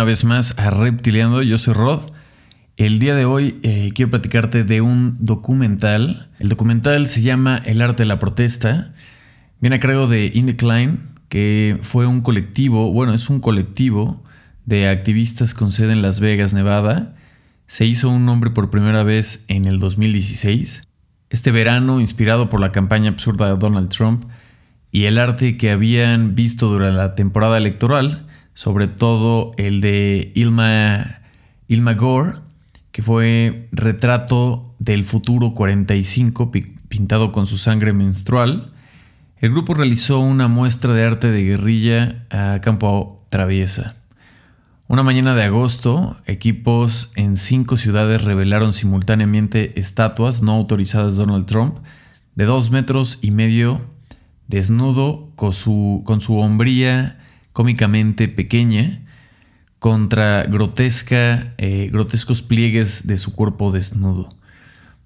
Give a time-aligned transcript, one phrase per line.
[0.00, 1.42] una vez más a Reptiliando.
[1.42, 2.00] Yo soy Rod.
[2.78, 6.30] El día de hoy eh, quiero platicarte de un documental.
[6.38, 8.94] El documental se llama El arte de la protesta.
[9.60, 10.56] Viene a cargo de In
[11.28, 14.24] que fue un colectivo, bueno, es un colectivo
[14.64, 17.14] de activistas con sede en Las Vegas, Nevada.
[17.66, 20.80] Se hizo un nombre por primera vez en el 2016.
[21.28, 24.24] Este verano, inspirado por la campaña absurda de Donald Trump
[24.92, 31.22] y el arte que habían visto durante la temporada electoral, sobre todo el de Ilma,
[31.68, 32.34] Ilma Gore,
[32.92, 36.50] que fue retrato del futuro 45
[36.88, 38.72] pintado con su sangre menstrual.
[39.38, 43.96] El grupo realizó una muestra de arte de guerrilla a campo traviesa.
[44.88, 51.46] Una mañana de agosto, equipos en cinco ciudades revelaron simultáneamente estatuas no autorizadas de Donald
[51.46, 51.78] Trump
[52.34, 53.80] de dos metros y medio,
[54.48, 57.19] desnudo, con su, con su hombría
[57.52, 59.02] cómicamente pequeña
[59.78, 64.36] contra grotesca, eh, grotescos pliegues de su cuerpo desnudo.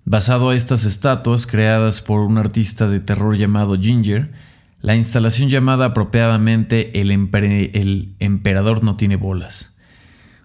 [0.05, 4.27] Basado a estas estatuas creadas por un artista de terror llamado Ginger,
[4.81, 9.77] la instalación llamada apropiadamente El, el Emperador no tiene bolas.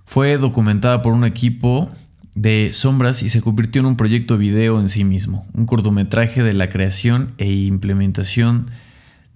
[0.05, 1.89] Fue documentada por un equipo
[2.36, 6.53] de sombras y se convirtió en un proyecto video en sí mismo, un cortometraje de
[6.53, 8.72] la creación e implementación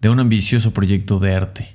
[0.01, 1.73] de un ambicioso proyecto de arte.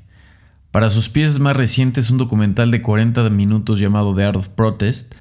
[0.70, 5.14] Para sus piezas más recientes, un documental de 40 minutos llamado The Art of Protest,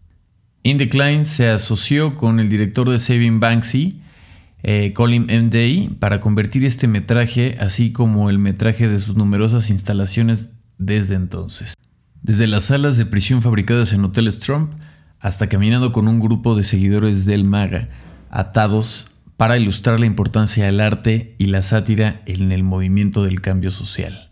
[0.64, 4.02] In Decline se asoció con el director de Saving Banksy,
[4.64, 5.50] eh, Colin M.
[5.50, 11.76] Day, para convertir este metraje, así como el metraje de sus numerosas instalaciones desde entonces.
[12.22, 14.73] Desde las salas de prisión fabricadas en hoteles Trump,
[15.22, 17.88] hasta caminando con un grupo de seguidores del MAGA,
[18.30, 23.72] atados para ilustrar la importancia del arte y la sátira en el movimiento del cambio
[23.72, 24.27] social.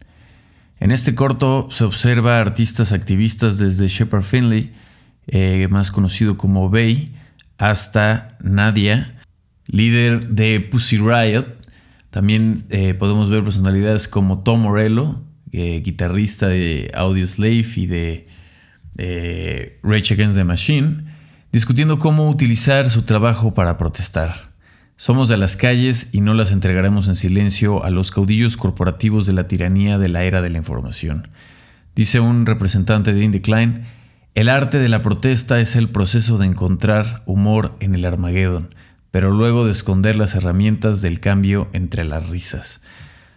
[0.80, 4.72] En este corto se observa artistas activistas desde Shepard Finley,
[5.28, 7.16] eh, más conocido como Bay,
[7.58, 9.22] hasta Nadia,
[9.68, 11.46] líder de Pussy Riot.
[12.10, 18.26] También eh, podemos ver personalidades como Tom Morello, eh, guitarrista de Audio Slave y de
[19.82, 21.06] Rage Against the Machine,
[21.52, 24.55] discutiendo cómo utilizar su trabajo para protestar.
[24.98, 29.34] Somos de las calles y no las entregaremos en silencio a los caudillos corporativos de
[29.34, 31.28] la tiranía de la era de la información.
[31.96, 33.86] Dice un representante de Indecline,
[34.36, 38.74] el arte de la protesta es el proceso de encontrar humor en el Armageddon,
[39.12, 42.82] pero luego de esconder las herramientas del cambio entre las risas.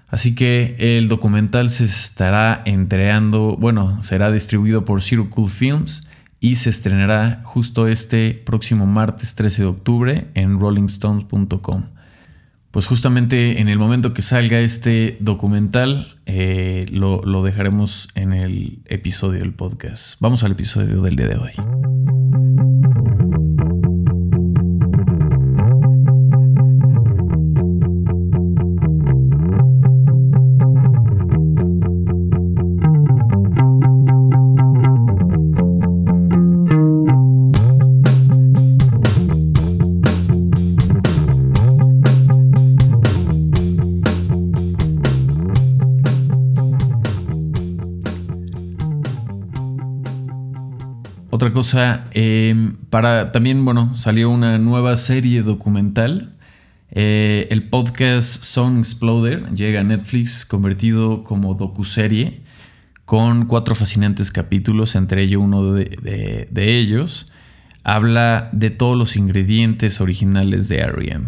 [0.07, 6.09] Así que el documental se estará entreando, bueno, será distribuido por Zero Cool Films
[6.41, 11.87] y se estrenará justo este próximo martes 13 de octubre en rollingstones.com.
[12.71, 18.83] Pues justamente en el momento que salga este documental eh, lo, lo dejaremos en el
[18.87, 20.21] episodio del podcast.
[20.21, 22.18] Vamos al episodio del día de hoy.
[51.31, 56.33] Otra cosa, em, para también, bueno, salió una nueva serie documental.
[56.91, 62.41] Eh, el podcast Song Exploder llega a Netflix convertido como docuserie
[63.05, 67.27] con cuatro fascinantes capítulos, entre ellos uno de, ellos
[67.85, 71.27] habla de todos los ingredientes originales de R.E.M.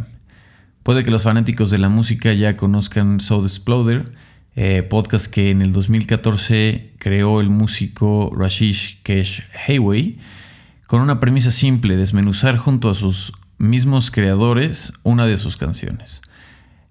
[0.82, 4.12] Puede que los fanáticos de la música ya conozcan Soul Exploder,
[4.56, 10.18] eh, podcast que en el 2014 creó el músico Rashish Kesh Hayway,
[10.86, 16.22] con una premisa simple, desmenuzar junto a sus mismos creadores una de sus canciones.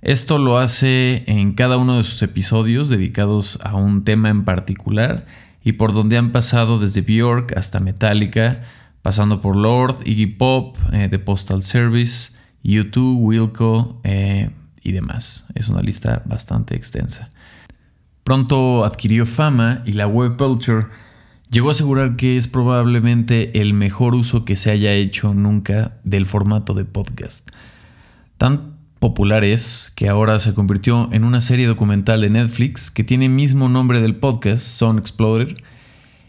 [0.01, 5.25] Esto lo hace en cada uno de sus episodios dedicados a un tema en particular
[5.62, 8.62] y por donde han pasado desde Bjork hasta Metallica,
[9.01, 12.31] pasando por Lord, Iggy Pop, eh, The Postal Service,
[12.63, 14.51] U2, Wilco eh,
[14.81, 15.47] y demás.
[15.55, 17.27] Es una lista bastante extensa.
[18.29, 20.85] Pronto adquirió fama y la web culture
[21.49, 26.27] llegó a asegurar que es probablemente el mejor uso que se haya hecho nunca del
[26.27, 27.49] formato de podcast.
[28.37, 33.29] Tan popular es que ahora se convirtió en una serie documental de Netflix que tiene
[33.29, 35.63] mismo nombre del podcast, Sound Explorer.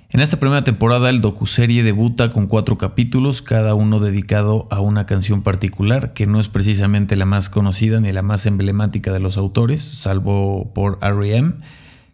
[0.09, 5.05] En esta primera temporada el docuserie debuta con cuatro capítulos, cada uno dedicado a una
[5.05, 9.37] canción particular, que no es precisamente la más conocida ni la más emblemática de los
[9.37, 11.57] autores, salvo por R.E.M.,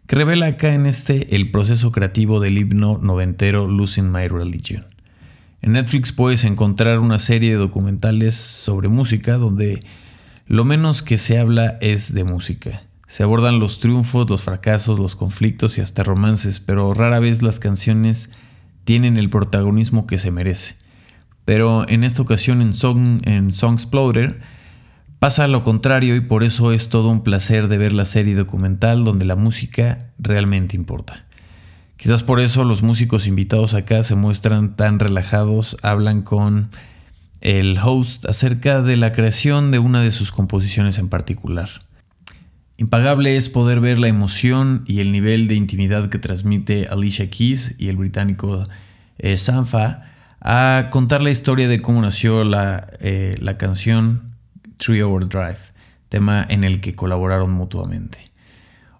[0.07, 4.85] que revela acá en este el proceso creativo del himno noventero Losing My Religion.
[5.61, 9.83] En Netflix puedes encontrar una serie de documentales sobre música donde
[10.45, 12.83] lo menos que se habla es de música.
[13.05, 17.59] Se abordan los triunfos, los fracasos, los conflictos y hasta romances, pero rara vez las
[17.59, 18.31] canciones
[18.85, 20.75] tienen el protagonismo que se merece.
[21.43, 23.51] Pero en esta ocasión en, Song, en
[25.19, 29.03] pasa lo contrario y por eso es todo un placer de ver la serie documental
[29.03, 31.25] donde la música realmente importa.
[31.97, 36.69] Quizás por eso los músicos invitados acá se muestran tan relajados, hablan con
[37.41, 41.69] el host acerca de la creación de una de sus composiciones en particular.
[42.77, 47.75] Impagable es poder ver la emoción y el nivel de intimidad que transmite Alicia Keys
[47.79, 48.67] y el británico
[49.17, 50.03] eh, Sanfa
[50.39, 54.36] a contar la historia de cómo nació la, eh, la canción
[54.77, 55.59] Three Hour Drive,
[56.09, 58.31] tema en el que colaboraron mutuamente.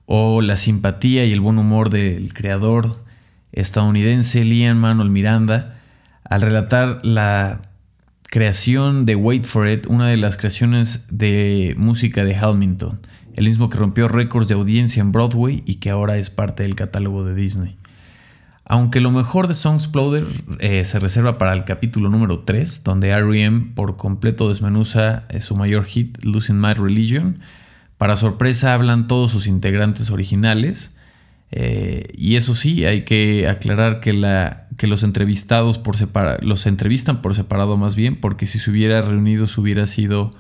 [0.06, 3.04] O la simpatía y el buen humor del creador
[3.52, 5.80] estadounidense Liam Manuel Miranda
[6.24, 7.62] al relatar la
[8.30, 13.00] creación de Wait for It, una de las creaciones de música de Hamilton,
[13.36, 16.76] el mismo que rompió récords de audiencia en Broadway y que ahora es parte del
[16.76, 17.78] catálogo de Disney.
[18.70, 20.26] Aunque lo mejor de Songsploder
[20.60, 23.72] eh, se reserva para el capítulo número 3, donde R.E.M.
[23.76, 27.40] por completo desmenuza eh, su mayor hit, Losing My Religion.
[27.98, 30.98] Para sorpresa hablan todos sus integrantes originales.
[31.52, 36.66] Eh, y eso sí, hay que aclarar que, la, que los entrevistados por separado, los
[36.66, 40.34] entrevistan por separado más bien, porque si se hubiera reunido hubiera sido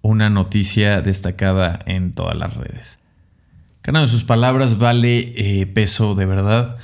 [0.00, 3.00] una noticia destacada en todas las redes.
[3.80, 6.76] Cada una de sus palabras vale peso de verdad.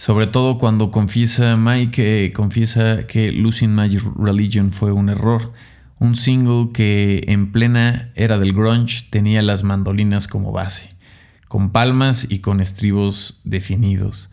[0.00, 3.86] Sobre todo cuando confiesa Mike, confiesa que Losing My
[4.16, 5.52] Religion fue un error.
[5.98, 10.94] Un single que en plena era del grunge tenía las mandolinas como base,
[11.48, 14.30] con palmas y con estribos definidos.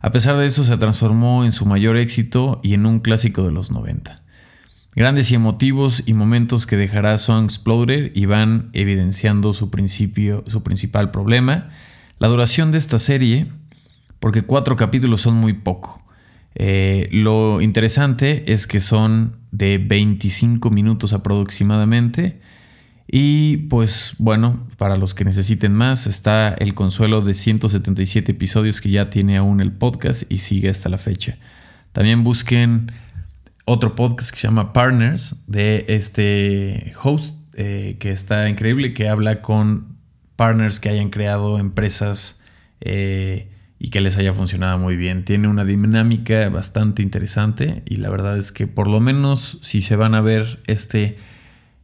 [0.00, 3.52] A pesar de eso se transformó en su mayor éxito y en un clásico de
[3.52, 4.22] los 90.
[4.96, 10.62] Grandes y emotivos y momentos que dejará Song Exploder y van evidenciando su, principio, su
[10.62, 11.68] principal problema,
[12.18, 13.46] la duración de esta serie
[14.22, 16.00] porque cuatro capítulos son muy poco.
[16.54, 22.40] Eh, lo interesante es que son de 25 minutos aproximadamente.
[23.10, 28.90] Y pues bueno, para los que necesiten más, está el consuelo de 177 episodios que
[28.90, 31.36] ya tiene aún el podcast y sigue hasta la fecha.
[31.90, 32.92] También busquen
[33.64, 39.42] otro podcast que se llama Partners de este host eh, que está increíble, que habla
[39.42, 39.96] con
[40.36, 42.40] partners que hayan creado empresas
[42.80, 43.51] eh,
[43.84, 45.24] y que les haya funcionado muy bien.
[45.24, 49.96] Tiene una dinámica bastante interesante y la verdad es que por lo menos si se
[49.96, 51.18] van a ver este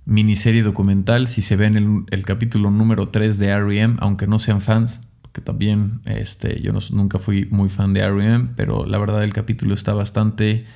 [0.04, 5.08] miniserie documental, si se ven el, capítulo número 3 de R.E.M., aunque no sean fans,
[5.22, 9.74] porque también este, yo nunca fui muy fan de R.E.M., pero la verdad el capítulo
[9.74, 10.66] está bastante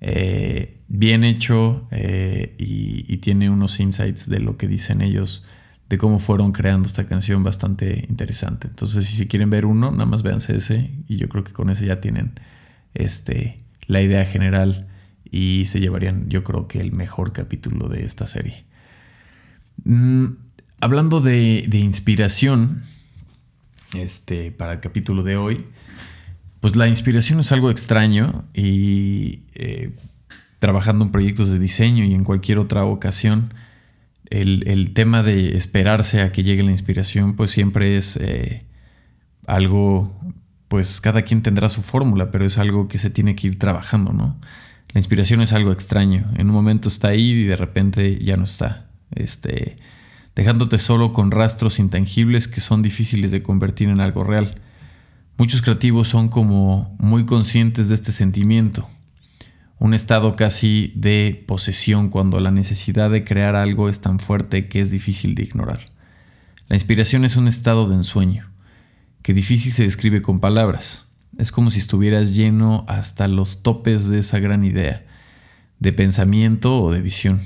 [0.00, 5.44] eh, bien hecho eh, y tiene unos insights de lo que dicen ellos
[5.92, 8.66] de cómo fueron creando esta canción bastante interesante.
[8.66, 11.68] Entonces, si se quieren ver uno, nada más véanse ese y yo creo que con
[11.68, 12.40] ese ya tienen
[12.94, 13.58] este,
[13.88, 14.88] la idea general
[15.30, 18.64] y se llevarían, yo creo que el mejor capítulo de esta serie.
[19.84, 20.28] Mm,
[20.80, 22.84] hablando de, inspiración,
[23.94, 25.62] este, para el capítulo de hoy,
[26.60, 29.94] pues la inspiración es algo extraño y eh,
[30.58, 33.52] trabajando en proyectos de diseño y en cualquier otra ocasión,
[34.40, 38.64] el, tema de esperarse a que llegue la inspiración, pues siempre es eh,
[39.46, 40.08] algo,
[40.68, 44.12] pues cada quien tendrá su fórmula, pero es algo que se tiene que ir trabajando,
[44.12, 44.40] ¿no?
[44.92, 46.24] La inspiración es algo extraño.
[46.36, 48.90] En un momento está ahí y de repente ya no está.
[49.10, 49.76] Este,
[50.34, 54.54] dejándote solo con rastros intangibles que son difíciles de convertir en algo real.
[55.38, 58.88] Muchos creativos son como muy conscientes de este sentimiento,
[59.78, 64.80] un estado casi de posesión cuando la necesidad de crear algo es tan fuerte que
[64.80, 65.80] es difícil de ignorar.
[66.68, 68.50] La inspiración es un estado de ensueño,
[69.22, 71.06] que difícil se describe con palabras.
[71.38, 75.04] Es como si estuvieras lleno hasta los topes de esa gran idea,
[75.80, 77.40] de pensamiento o de visión.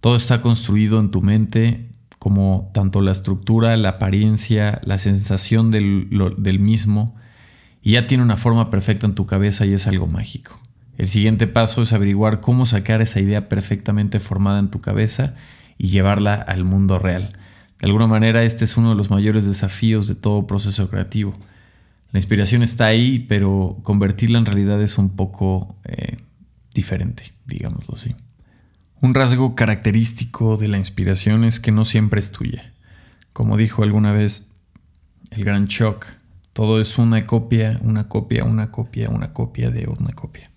[0.00, 6.08] Todo está construido en tu mente como tanto la estructura, la apariencia, la sensación del,
[6.38, 7.14] del mismo,
[7.82, 10.60] y ya tiene una forma perfecta en tu cabeza y es algo mágico.
[10.98, 15.34] El siguiente paso es averiguar cómo sacar esa idea perfectamente formada en tu cabeza
[15.78, 17.36] y llevarla al mundo real.
[17.80, 21.32] De alguna manera este es uno de los mayores desafíos de todo proceso creativo.
[22.12, 26.16] La inspiración está ahí, pero convertirla en realidad es un poco eh,
[26.72, 28.14] diferente, digámoslo así.
[29.02, 32.72] Un rasgo característico de la inspiración es que no siempre es tuya.
[33.34, 34.52] Como dijo alguna vez
[35.30, 36.06] el gran Chuck,
[36.54, 40.50] Todo es una copia, una copia, una copia, una copia de una copia.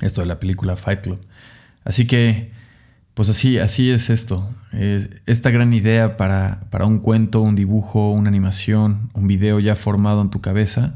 [0.00, 1.20] Esto de la película Fight Club.
[1.84, 2.50] Así que,
[3.14, 4.48] pues así, así es esto.
[5.26, 10.20] esta gran idea para, para un cuento, un dibujo, una animación, un video ya formado
[10.22, 10.94] en tu cabeza,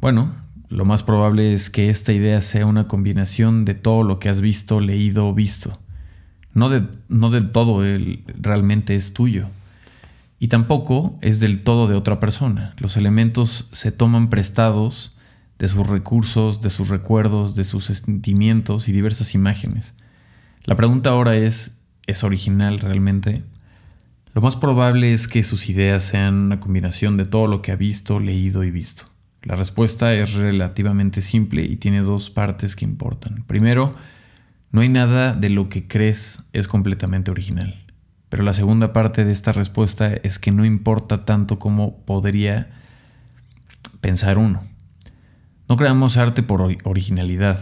[0.00, 0.34] bueno,
[0.68, 4.40] lo más probable es que esta idea sea una combinación de todo lo que has
[4.40, 5.78] visto, leído o visto.
[6.54, 9.46] No de, no todo el, realmente es tuyo.
[10.40, 12.74] Y tampoco es del todo de otra persona.
[12.78, 15.16] Los elementos se toman prestados
[15.62, 19.94] de sus recursos, de sus recuerdos, de sus sentimientos y diversas imágenes.
[20.64, 21.78] La pregunta ahora es,
[22.08, 23.44] ¿es original realmente?
[24.34, 27.76] Lo más probable es que sus ideas sean una combinación de todo lo que ha
[27.76, 29.04] visto, leído y visto.
[29.44, 33.44] La respuesta es relativamente simple y tiene dos partes que importan.
[33.46, 33.92] Primero,
[34.72, 37.86] no hay nada de lo que crees es completamente original.
[38.30, 42.68] Pero la segunda parte de esta respuesta es que no importa tanto como podría
[44.00, 44.71] pensar uno.
[45.68, 47.60] No creamos arte por originalidad.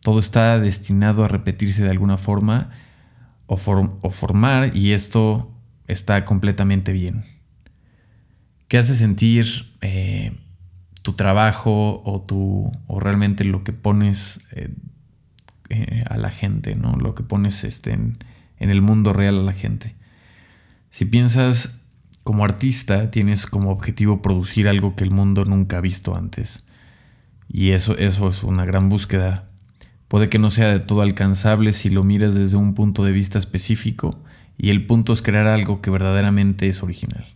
[0.00, 2.70] Todo está destinado a repetirse de alguna forma
[3.46, 5.52] o, formar y esto
[5.86, 7.24] está completamente bien.
[8.68, 10.38] ¿Qué hace sentir eh,
[11.02, 14.70] tu trabajo o, tu, o realmente lo que pones eh,
[15.70, 16.96] eh, a la gente, ¿no?
[16.96, 18.18] Lo que pones este, en,
[18.58, 19.94] el mundo real a la gente.
[20.90, 21.82] Si piensas
[22.22, 26.66] como artista, tienes como objetivo producir algo que el mundo nunca ha visto antes.
[27.52, 29.46] Y eso, eso es una gran búsqueda.
[30.06, 33.38] Puede que no sea de todo alcanzable si lo miras desde un punto de vista
[33.38, 34.22] específico
[34.56, 37.26] y el punto es crear algo que verdaderamente es original.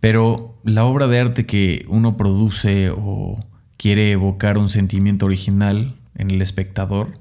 [0.00, 3.44] Pero la obra de arte que uno produce o
[3.76, 7.12] quiere evocar un sentimiento original en el espectador.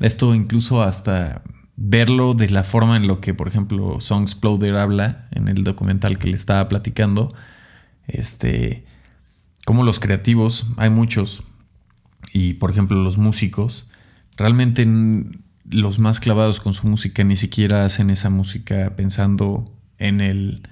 [0.00, 1.42] Esto incluso hasta
[1.76, 6.28] verlo de la forma en lo que, por ejemplo, Exploder habla en el documental que
[6.28, 7.32] le estaba platicando.
[8.06, 8.84] Este,
[9.68, 11.42] como los creativos, hay muchos,
[12.32, 13.86] y por ejemplo los músicos,
[14.34, 14.88] realmente
[15.68, 20.62] los más clavados con su música ni siquiera hacen esa música pensando en el,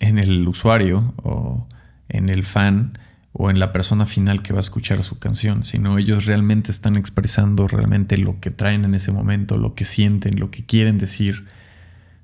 [0.00, 1.66] en el usuario o
[2.10, 2.98] en el fan,
[3.32, 6.98] o en la persona final que va a escuchar su canción, sino ellos realmente están
[6.98, 11.46] expresando realmente lo que traen en ese momento, lo que sienten, lo que quieren decir.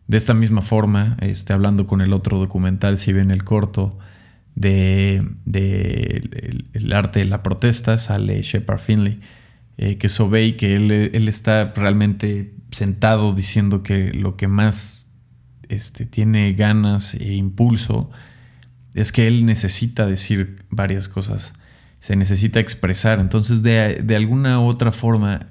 [0.08, 3.98] De esta misma forma, este, hablando con el otro documental, si ven el corto
[4.54, 5.22] de,
[6.72, 9.20] el, arte de la protesta, sale Shepard Finley,
[9.78, 15.08] eh, que Sobey, que él, él, está realmente sentado diciendo que lo que más
[15.68, 18.10] este, tiene ganas e impulso
[18.94, 21.54] es que él necesita decir varias cosas,
[21.98, 25.48] se necesita expresar, entonces de, alguna u otra forma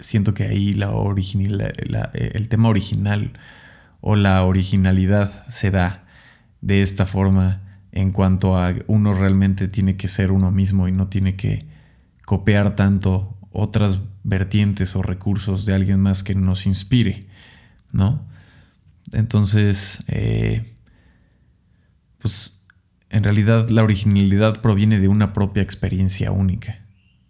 [0.00, 1.72] siento que ahí la original,
[2.12, 3.32] el tema original
[4.00, 6.04] o la originalidad se da
[6.60, 11.08] de esta forma en cuanto a uno realmente tiene que ser uno mismo y no
[11.08, 11.66] tiene que
[12.24, 17.26] copiar tanto otras vertientes o recursos de alguien más que nos inspire,
[17.92, 18.26] ¿no?
[19.12, 20.74] Entonces, eh,
[22.18, 22.62] pues
[23.10, 26.78] en realidad la originalidad proviene de una propia experiencia única.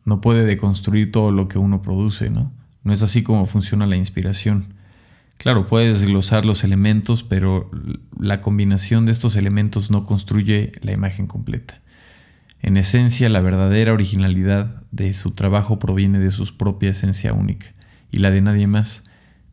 [0.05, 2.53] No puede deconstruir todo lo que uno produce, ¿no?
[2.85, 4.75] No es así como funciona la inspiración.
[5.43, 7.69] Claro, puede desglosar los elementos, pero
[8.17, 11.81] la combinación de estos elementos no construye la imagen completa.
[12.61, 17.75] En esencia, la verdadera originalidad de su trabajo proviene de su propia esencia única
[18.13, 19.03] y la de nadie más.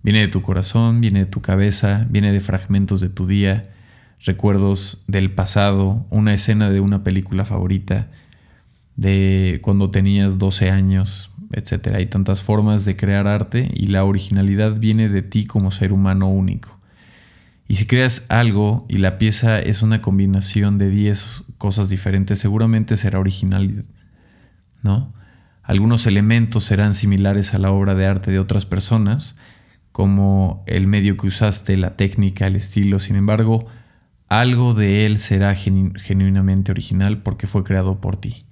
[0.03, 3.73] Viene de tu corazón, viene de tu cabeza, viene de fragmentos de tu día,
[4.23, 8.11] recuerdos del pasado, una escena de una película favorita,
[8.95, 11.95] de cuando tenías 12 años, etc.
[11.95, 16.29] Hay tantas formas de crear arte y la originalidad viene de ti como ser humano
[16.29, 16.79] único.
[17.67, 22.97] Y si creas algo y la pieza es una combinación de 10 cosas diferentes, seguramente
[22.97, 23.85] será originalidad,
[24.81, 25.09] ¿no?
[25.61, 29.35] Algunos elementos serán similares a la obra de arte de otras personas,
[29.91, 32.97] como el medio que usaste, la técnica, el estilo.
[32.97, 33.67] Sin embargo,
[34.29, 38.45] algo de él será genuinamente original porque fue creado por ti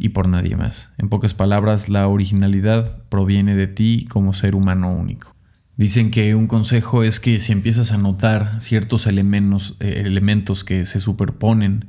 [0.00, 0.92] y por nadie más.
[0.98, 5.36] En pocas palabras, la originalidad proviene de ti como ser humano único.
[5.76, 10.84] Dicen que un consejo es que si empiezas a notar ciertos elementos, eh, elementos que
[10.86, 11.86] se superponen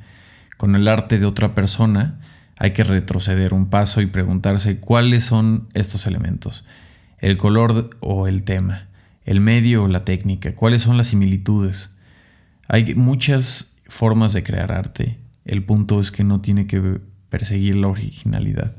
[0.58, 2.20] con el arte de otra persona,
[2.58, 6.64] hay que retroceder un paso y preguntarse cuáles son estos elementos.
[7.18, 8.90] El color o el tema,
[9.24, 11.92] el medio o la técnica, cuáles son las similitudes
[12.74, 15.20] hay muchas formas de crear arte.
[15.44, 18.76] El punto es que no tiene que perseguir la originalidad.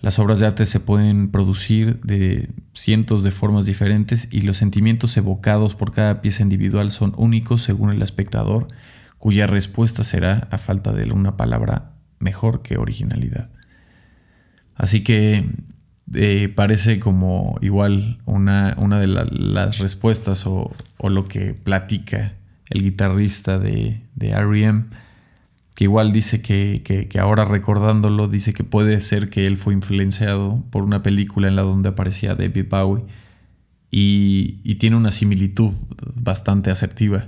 [0.00, 5.16] Las obras de arte se pueden producir de cientos de formas diferentes y los sentimientos
[5.16, 8.68] evocados por cada pieza individual son únicos según el espectador,
[9.16, 13.48] cuya respuesta será a falta de una palabra mejor que originalidad.
[14.74, 15.46] Así que
[16.12, 20.70] eh, parece como igual una, una de las respuestas o,
[21.02, 22.34] lo que platica
[22.68, 24.84] el guitarrista de, de R.E.M.,
[25.74, 30.84] que igual dice que, ahora recordándolo, dice que puede ser que él fue influenciado por
[30.84, 33.04] una película en la donde aparecía David Bowie
[33.90, 35.72] y, y tiene una similitud
[36.14, 37.26] bastante asertiva,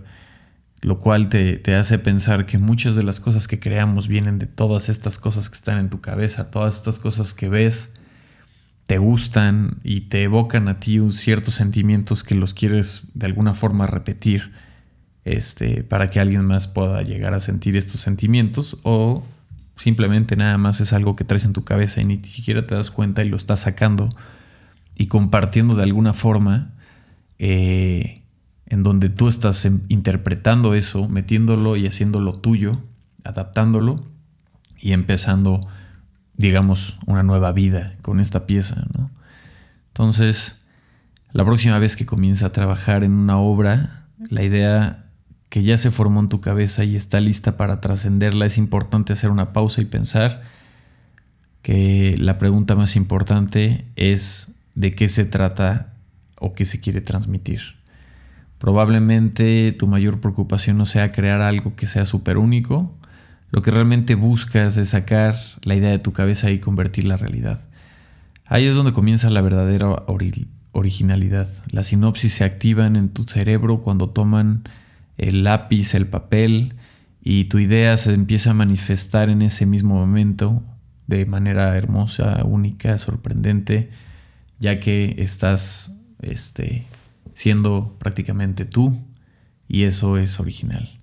[0.80, 4.46] lo cual te, te, hace pensar que muchas de las cosas que creamos vienen de
[4.46, 7.94] todas estas cosas que están en tu cabeza, todas estas cosas que ves,
[8.86, 13.88] te gustan y te evocan a ti ciertos sentimientos que los quieres de alguna forma
[13.88, 14.52] repetir
[15.26, 19.24] este, para que alguien más pueda llegar a sentir estos sentimientos o
[19.74, 22.92] simplemente nada más es algo que traes en tu cabeza y ni siquiera te das
[22.92, 24.08] cuenta y lo estás sacando
[24.94, 26.74] y compartiendo de alguna forma
[27.40, 28.22] eh,
[28.66, 32.80] en donde tú estás em, interpretando eso, metiéndolo y haciéndolo tuyo,
[33.24, 34.00] adaptándolo
[34.78, 35.66] y empezando
[36.36, 39.10] digamos, una nueva vida con esta pieza, ¿no?
[39.88, 40.60] Entonces,
[41.32, 45.05] la próxima vez que comienza a trabajar en una obra, la idea
[45.48, 49.30] que ya se formó en tu cabeza y está lista para trascenderla, es importante hacer
[49.30, 50.42] una pausa y pensar
[51.62, 55.94] que la pregunta más importante es de qué se trata
[56.38, 57.76] o qué se quiere transmitir.
[58.58, 62.94] Probablemente tu mayor preocupación no sea crear algo que sea súper único,
[63.50, 67.60] lo que realmente buscas es sacar la idea de tu cabeza y convertirla en realidad.
[68.44, 70.04] Ahí es donde comienza la verdadera
[70.72, 71.48] originalidad.
[71.70, 74.64] Las sinopsis se activan en tu cerebro cuando toman
[75.18, 76.74] el lápiz, el papel,
[77.20, 80.62] y tu idea se empieza a manifestar en ese mismo momento
[81.06, 83.90] de manera hermosa, única, sorprendente,
[84.58, 86.86] ya que estás este,
[87.34, 88.96] siendo prácticamente tú
[89.68, 91.00] y eso es original.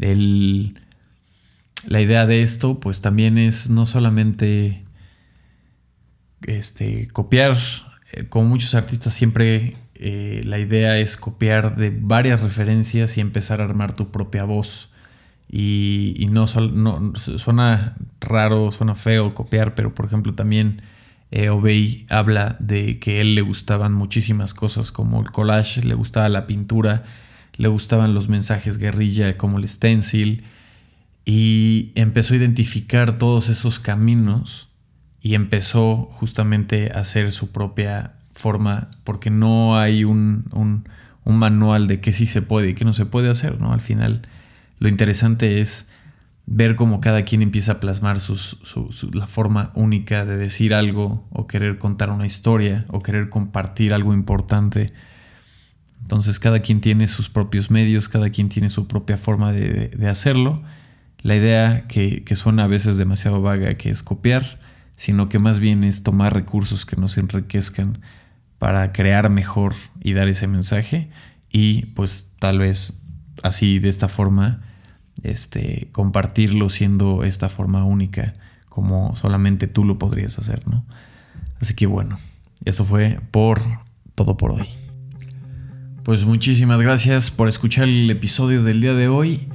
[0.00, 0.74] El
[1.86, 4.84] la idea de esto, pues también es no solamente
[6.42, 7.56] este, copiar,
[8.12, 13.60] eh, como muchos artistas siempre eh, la idea es copiar de varias referencias y empezar
[13.60, 14.88] a armar tu propia voz.
[15.52, 20.80] Y, no, no, suena raro, suena feo copiar, pero por ejemplo también
[21.30, 25.94] eh, Obey habla de que a él le gustaban muchísimas cosas como el collage, le
[25.94, 27.04] gustaba la pintura,
[27.56, 30.44] le gustaban los mensajes guerrilla como el stencil
[31.26, 34.68] y empezó a identificar todos esos caminos
[35.20, 40.84] y empezó justamente a hacer su propia forma, porque no hay un, un,
[41.24, 43.72] manual de qué sí se puede y qué no se puede hacer, ¿no?
[43.72, 44.22] Al final,
[44.80, 45.88] lo interesante es
[46.46, 48.18] ver cómo cada quien empieza a plasmar
[49.12, 54.12] la forma única de decir algo o querer contar una historia o querer compartir algo
[54.12, 54.92] importante.
[56.02, 60.64] Entonces cada quien tiene sus propios medios, cada quien tiene su propia forma de hacerlo
[61.22, 64.58] la idea que, suena a veces demasiado vaga, que es copiar,
[64.96, 68.00] sino que más bien es tomar recursos que nos enriquezcan
[68.60, 71.08] para crear mejor y dar ese mensaje
[71.48, 73.02] y pues tal vez
[73.42, 74.60] así de esta forma
[75.22, 78.34] este compartirlo siendo esta forma única
[78.68, 80.84] como solamente tú lo podrías hacer, ¿no?
[81.58, 82.18] Así que bueno,
[82.66, 83.62] eso fue por
[84.14, 84.68] todo por hoy.
[86.04, 89.48] Pues muchísimas gracias por escuchar el episodio del día de hoy.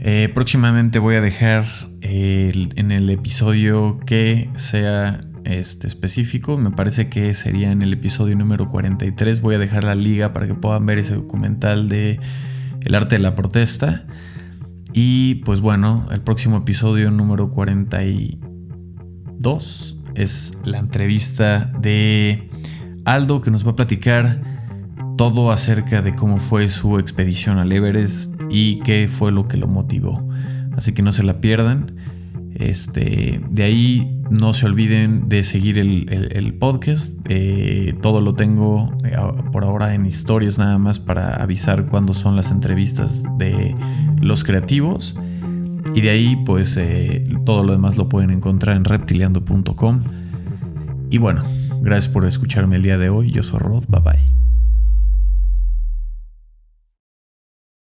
[0.00, 1.64] Eh, próximamente voy a dejar
[2.02, 6.58] en el episodio que sea este, específico.
[6.58, 9.40] Me parece que sería en el episodio número 43.
[9.40, 12.18] Voy a dejar la liga para que puedan ver ese documental de
[12.84, 14.06] El arte de la protesta.
[14.92, 22.48] Y pues bueno, el próximo episodio número 42 es la entrevista de
[23.04, 24.40] Aldo que nos va a platicar
[25.16, 29.66] todo acerca de cómo fue su expedición al Everest y qué fue lo que lo
[29.66, 30.28] motivó.
[30.76, 31.96] Así que no se la pierdan.
[32.54, 37.18] Este, de ahí no se olviden de seguir el, podcast.
[37.28, 39.16] Eh, todo lo tengo eh,
[39.52, 43.74] por ahora en historias nada más para avisar cuándo son las entrevistas de
[44.20, 45.16] los creativos.
[45.94, 50.04] Y de ahí pues eh, todo lo demás lo pueden encontrar en reptiliando.com.
[51.10, 51.42] Y bueno,
[51.82, 53.30] gracias por escucharme el día de hoy.
[53.30, 53.84] Yo soy Rod.
[53.88, 54.33] Bye bye.